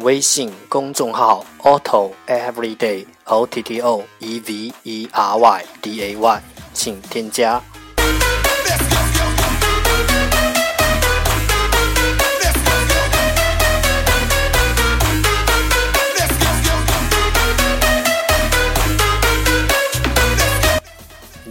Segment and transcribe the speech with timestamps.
[0.00, 7.60] 微信公众号 Otto Everyday O T T O E V E R Y D A Y，请添加。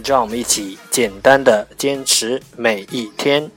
[0.02, 3.50] 让我们一起简单的坚持每一天。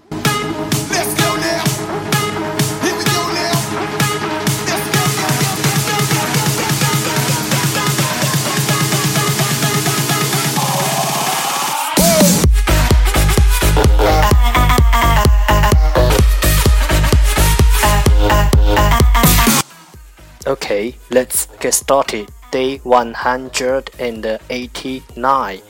[20.80, 22.30] Okay, let's get started.
[22.50, 25.60] Day 189.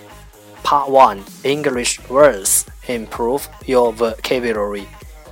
[0.63, 4.87] Part 1 English words Improve your vocabulary.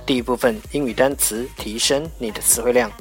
[0.05, 2.91] 第一部分英语单词，提升你的词汇量。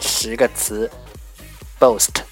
[0.00, 0.88] 十个词：
[1.80, 2.22] boast,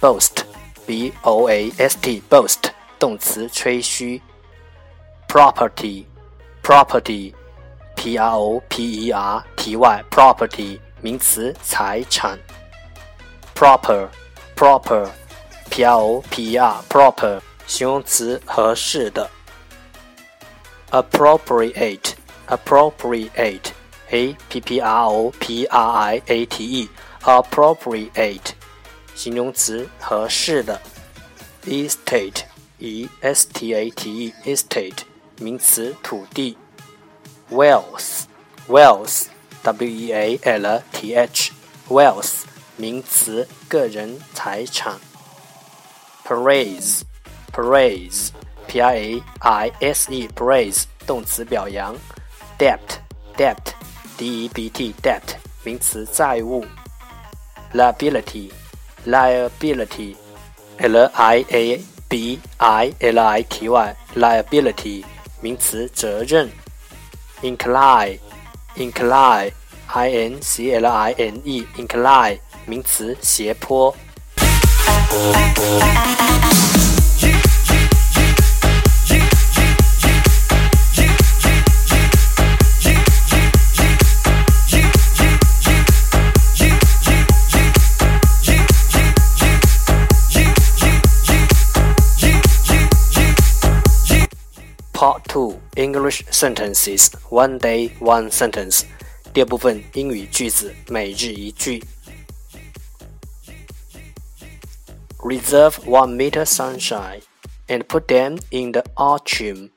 [0.00, 0.44] boast,
[0.86, 4.22] b o a s t, boast，动词，吹嘘。
[5.28, 6.04] property,
[6.62, 12.37] property。P R O P E R 题外 property 名词财产。
[13.55, 14.09] proper
[15.71, 19.27] P R O P E R proper 形容词合适的。
[20.91, 22.13] appropriate
[22.47, 23.71] appropriate
[24.11, 26.89] A P P R O P R I A T E
[27.23, 28.51] appropriate
[29.15, 30.79] 形容词合适的。
[31.65, 32.43] estate
[32.77, 34.99] E S T A T E estate
[35.39, 36.55] 名词土地。
[37.49, 38.25] wealth
[38.67, 39.34] wealth
[39.65, 41.51] w e a l t h
[41.89, 42.43] wealth
[42.77, 44.99] 名词，个人财产。
[46.23, 47.01] praise
[47.51, 48.29] praise
[48.67, 51.95] p r a i s e praise 动词，表扬。
[52.59, 52.77] debt
[53.35, 53.57] debt
[54.17, 56.63] d e b t debt 名词，债务。
[57.73, 58.51] liability
[59.07, 60.15] liability
[60.77, 65.03] l i a b i l i t y liability
[65.41, 66.51] 名词，责任。
[67.41, 68.19] incline
[68.77, 69.51] incline
[69.87, 73.95] i n c l i n e incline 名词斜坡。
[94.94, 98.84] Part Two English Sentences One Day One Sentence
[99.32, 101.80] 第二部分英语句子每日一句。
[105.18, 107.22] Reserve one meter sunshine
[107.68, 109.70] and put them in the atrium.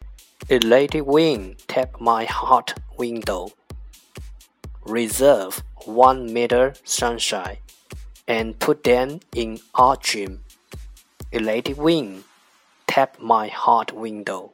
[0.49, 3.51] A lady wind tap my heart window.
[4.85, 7.57] Reserve one meter sunshine
[8.27, 10.39] and put them in atrium.
[11.31, 12.23] A lady wind
[12.87, 14.53] tap my heart window.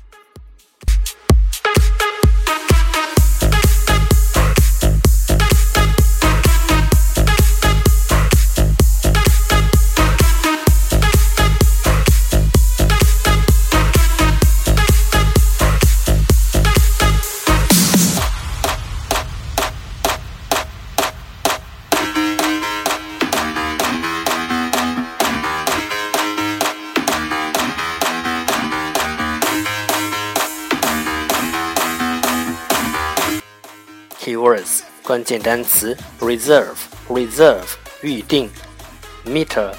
[34.31, 36.77] keywords 关键单词 reserve
[37.09, 37.67] reserve
[38.01, 38.49] 预定
[39.25, 39.73] meter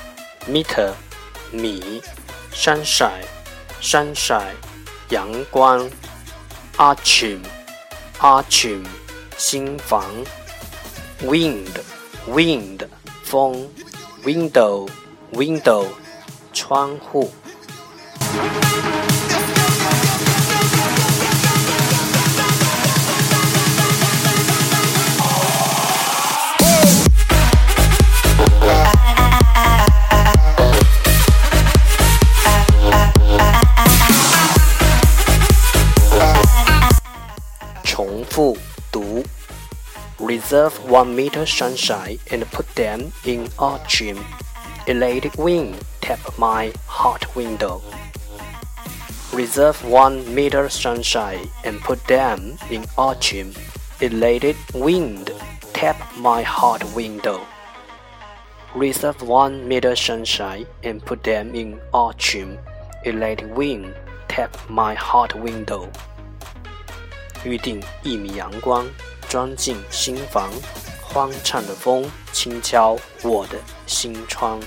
[0.46, 0.92] meter
[1.50, 2.02] 米
[2.52, 3.24] sunshine
[3.80, 4.54] sunshine
[5.08, 5.88] 阳光
[6.76, 7.40] atrium
[8.18, 8.84] atrium
[9.38, 10.04] 新房
[11.22, 11.70] wind
[12.28, 12.86] wind
[13.24, 13.70] 风
[14.24, 14.86] window
[15.32, 15.86] window
[16.52, 17.32] 窗户。
[40.51, 44.19] Reserve one meter sunshine and put them in autumn.
[44.85, 47.81] Elated wind tap my heart window.
[49.31, 53.53] Reserve one meter sunshine and put them in autumn.
[54.01, 55.31] Elated wind
[55.71, 57.39] tap my heart window.
[58.75, 62.57] Reserve one meter sunshine and put them in autumn.
[63.05, 63.95] Elated wind
[64.27, 65.89] tap my heart window.
[67.45, 68.85] 预定一米阳光，
[69.32, 70.50] 装进心房，
[71.00, 73.56] 欢畅的风轻敲我的
[73.86, 74.60] 心窗。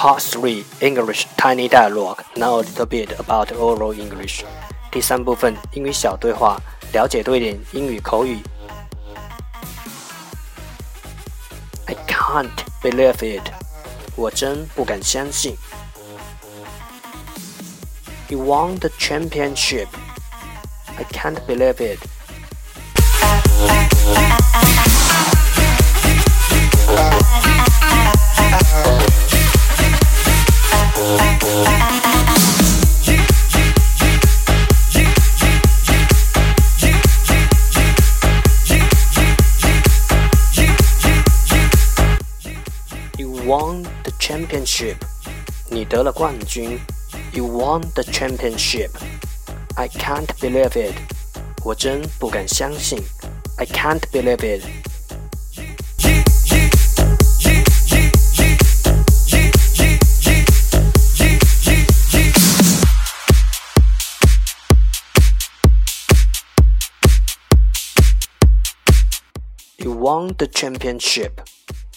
[0.00, 4.44] Part 3 English Tiny Dialogue Now a little bit about oral English
[4.90, 6.58] 第三部分英语小对话，
[6.92, 8.40] 了解多一点英语口语。
[11.86, 12.50] I can't
[12.82, 13.42] believe it，
[14.16, 15.56] 我真不敢相信。
[18.28, 19.88] You won the championship.
[20.96, 22.00] I can't believe it.
[45.90, 46.78] 得了冠军。
[47.32, 48.90] You won the championship.
[49.76, 50.94] I can't believe it.
[51.64, 52.98] 我真不敢相信。
[53.56, 54.62] I can't believe it.
[69.78, 71.40] You won the championship.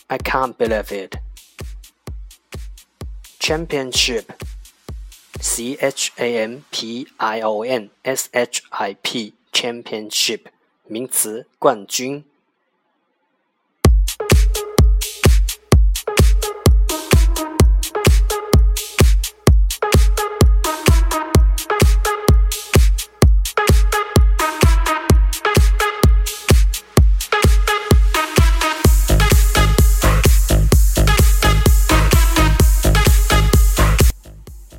[0.10, 1.23] I can't believe it.
[3.44, 4.32] Championship,
[5.40, 10.42] C H A M P I O N S H I P, Championship，
[10.86, 12.24] 名词，冠军。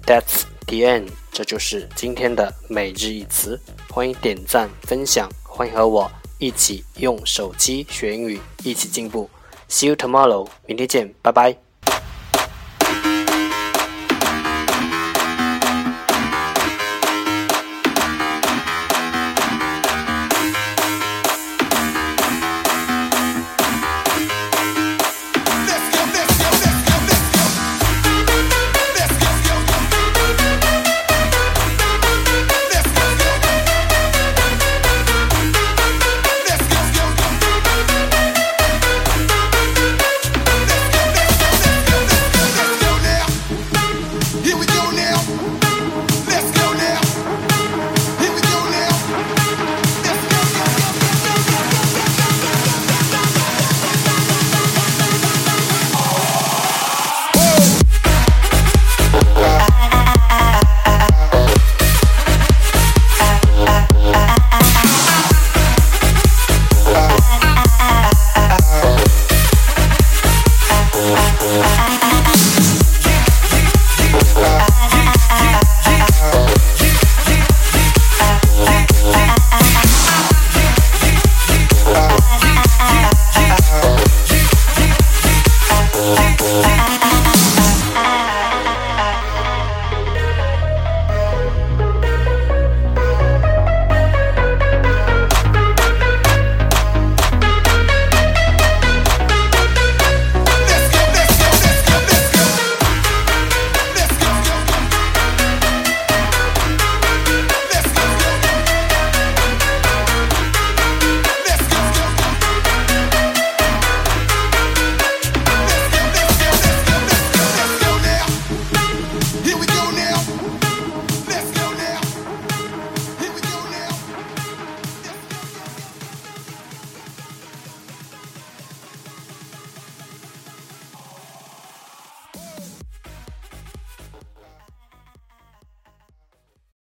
[0.06, 3.60] That's the end，这就是今天的每日一词。
[3.90, 9.28] 欢迎点赞分享，欢迎和我一起用手机学英语，一起进步。
[9.68, 11.65] See you tomorrow，明天见，拜拜。